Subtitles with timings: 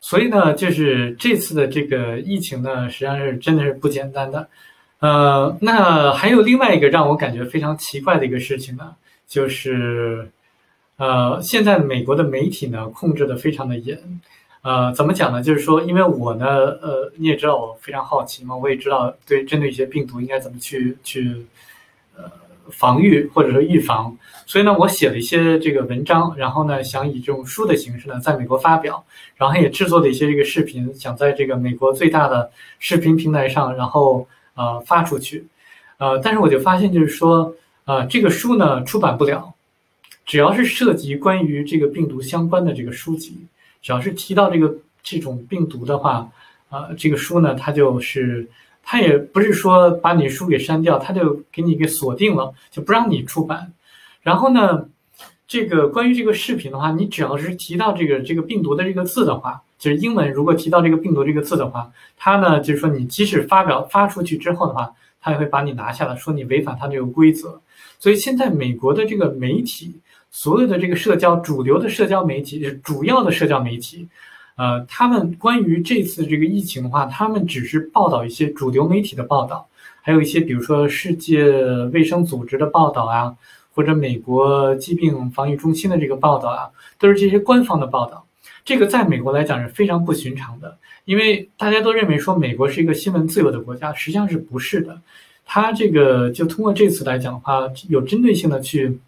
[0.00, 4.48] 所以呢，就是这次的这个疫情呢，实际上是真的是不简单的。
[4.98, 8.94] 呃，那还有另外一个让我感觉非常奇怪的一个事情呢，
[9.26, 10.30] 就是
[10.96, 13.98] 呃，现在美国的媒体呢控制的非常的严。
[14.62, 15.42] 呃，怎么讲呢？
[15.42, 16.46] 就是说，因为我呢，
[16.82, 21.46] 呃，你也知道我非常好奇嘛，我也知道对针对一些病毒应该怎么去去
[22.14, 22.24] 呃
[22.70, 24.16] 防御或者说预防，
[24.46, 29.04] 所以呢，我写了一些这个文章，然后呢，想以这种书的形式呢，在美国发表，
[29.36, 35.44] 然后也制作了一些这个视频，想在这个美国最大的视频平台上，然后呃发出去，
[35.98, 39.52] 呃，但是我就发现就是说，呃，这个书呢出版不了，
[40.24, 43.36] 只要是涉及关于这个病毒相关的这个书籍。
[43.82, 46.28] 只要是提到这个这种病毒的话，
[46.68, 48.46] 呃，这个书呢，它就是
[48.82, 53.72] 它也不是说把你书给删掉，它就给你给锁定了，就不让你出版。
[54.22, 54.88] 然后呢，
[55.46, 67.60] 这个关于这个视频的话，你只要是提到这个这个病毒的这个字的话，就是英文如果提到这个病毒这个字的话，它呢就是说你即使发表发出去之后的话，它也会把你拿下来，说你违反它这个规则。
[67.98, 70.00] 所以现在美国的这个媒体。
[70.32, 74.06] 所有的这个社交主流的社交媒体，主要的社交媒体，
[74.60, 79.66] 呃，他们关于这次这个疫情的话，他们只是报道一些主流媒体的报道，
[80.02, 81.50] 还有一些比如说世界
[81.94, 83.34] 卫生组织的报道啊，
[83.72, 88.26] 或者美国疾病防御中心的这个报道啊，都是这些官方的报道。
[88.62, 95.00] 这个在美国来讲是非常不寻常的，因为大家都认为说美国是一个新闻自由的国家，实际上是不是的。
[95.46, 98.98] 他这个就通过这次来讲的话，有针对性的去。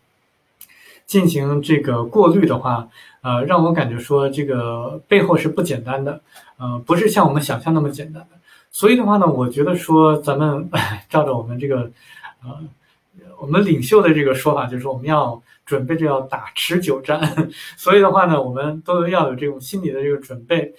[1.13, 2.89] 进行这个过滤的话，
[3.21, 6.19] 呃，让我感觉说这个背后是不简单的，
[6.57, 8.39] 呃，不是像我们想象那么简单的。
[8.71, 10.71] 所以的话呢，我觉得说咱们
[11.11, 11.91] 照着我们这个，
[12.43, 12.59] 呃，
[13.39, 17.21] 我们领袖的这个说法，就是我们要准备着要打持久战。
[17.77, 20.73] 所以的话呢，我们都要有这种心理的这个准备。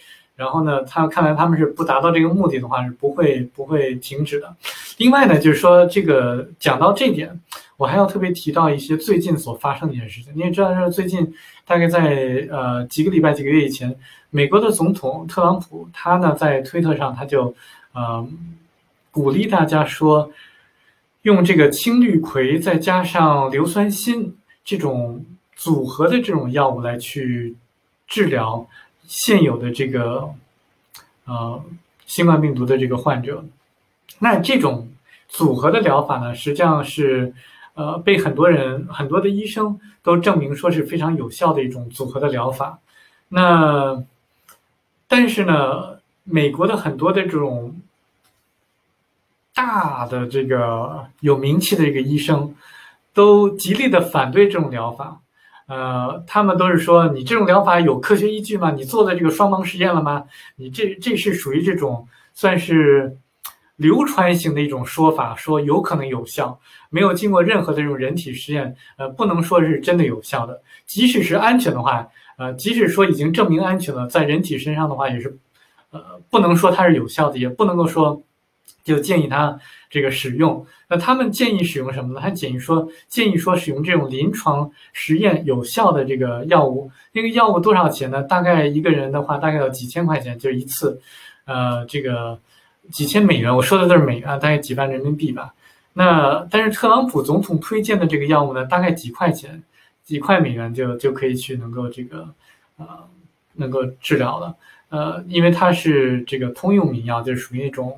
[0.43, 4.53] 然后呢，他看来他们是不达到这个目的的话，是不会不会停止的。
[4.97, 7.39] 另外呢，就是说这个讲到这点，
[7.77, 10.33] 我还要特别提到一些最近所发生的一件事情。
[10.35, 11.33] 你也知道，是最近
[11.65, 13.95] 大概在呃几个礼拜、几个月以前，
[14.31, 17.55] 美国的总统特朗普他呢在推特上他就
[17.93, 18.27] 呃
[19.09, 20.29] 鼓励大家说，
[21.21, 25.25] 用这个青绿葵再加上硫酸锌这种
[25.55, 27.55] 组合的这种药物来去
[28.07, 28.67] 治疗。
[29.05, 30.33] 现有的这个，
[31.25, 31.63] 呃，
[32.05, 33.43] 新冠病毒的这个患者，
[34.19, 34.89] 那这种
[35.27, 37.33] 组合的疗法呢，实际上是，
[37.73, 42.79] 呃，被很多人、很多的医生都证明说是非常有效的一种组合的疗法。
[43.29, 44.03] 那，
[45.07, 47.81] 但是呢，美国的很多的这种
[49.53, 52.55] 大的这个有名气的这个医生，
[53.13, 55.19] 都极力的反对这种疗法。
[55.67, 58.71] 呃，他们都是说你这种疗法有科学依据吗？
[58.71, 60.25] 你做的这个双盲实验了吗？
[60.55, 63.17] 你这这是属于这种算是
[63.77, 66.59] 流传型的一种说法，说有可能有效，
[66.89, 70.61] 没有经过任何的这种人体实验，呃，不能说是真的有效的。
[70.85, 72.07] 即使是安全的话，
[72.37, 75.37] 呃，即使说已经证明安全了，在人体身上的话，也是，
[75.91, 78.21] 呃，不能说它是有效的，也不能够说
[78.83, 79.59] 就建议他。
[79.89, 82.19] 这个使用，那他们建议使用什么呢？
[82.19, 86.89] 他建议说，建议说使用这种临床实验有效的这个药物。
[87.11, 88.23] 那个药物多少钱呢？
[88.23, 90.99] 大概一个人的话，大概要几千块钱，就一次，
[91.45, 92.39] 呃，这个
[92.91, 93.55] 几千美元。
[93.55, 95.53] 我说的都是美元，大概几万人民币吧。
[95.93, 99.61] 那但是特朗普总统推荐的这个药物呢，大概几块钱，
[100.03, 102.27] 几块美元就就可以去能够这个，
[102.77, 102.87] 呃，
[103.53, 104.55] 能够治疗了。
[104.89, 107.95] 呃，因为它是这个通用名药，就是属于那种。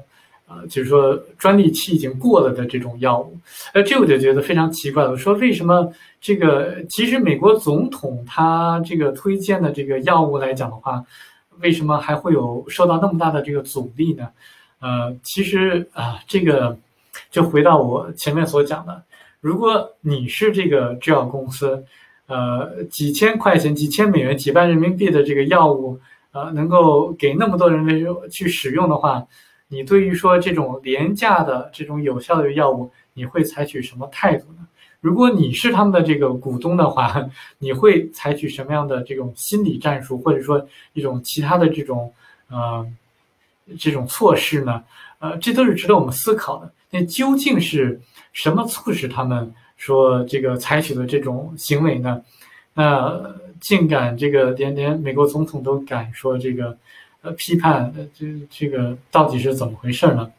[0.47, 3.35] 呃，就是说专利期已经过了的这种药物，
[3.73, 5.17] 呃，这我就觉得非常奇怪了。
[5.17, 5.91] 说为什么
[6.21, 11.03] 这个其实美国总统他这个推荐的这个药物来讲的话，
[11.61, 14.29] 为什么还会有受到那么大的这个阻力呢？
[14.81, 16.77] 呃，其实啊，这个
[17.31, 19.01] 就回到我前面所讲的，
[19.41, 21.83] 如果你是这个制药公司，
[22.27, 25.99] 呃，几千块钱、几千美元、几万人民币的这个药物，
[26.33, 27.83] 呃，能够给那么多人
[28.29, 29.25] 去使用的话。
[29.67, 34.67] 你对于说这种廉价的这种有效的药物，你会采取什么态度呢？
[35.01, 37.27] 如果你是他们的这个股东的话，
[37.57, 42.13] 你会采取什么样的这种心理战术，或者说一种其他的这种
[42.49, 42.85] 呃
[43.79, 44.83] 这种措施呢？
[45.19, 46.71] 呃，这都是值得我们思考的。
[46.91, 47.99] 那究竟是
[48.33, 52.21] 什么促使他们说这个采取的这种行为呢？
[52.75, 56.77] 那竟敢这个连连美国总统都敢说这个。
[57.25, 60.31] 呃，批判这这个到底是怎么回事呢？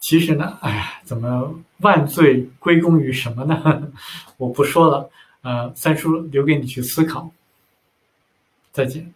[0.00, 3.92] 其实呢，哎呀，怎么万罪归功于什么呢？
[4.36, 5.08] 我不说了，
[5.42, 7.30] 呃，三叔留给你去思考。
[8.72, 9.14] 再见。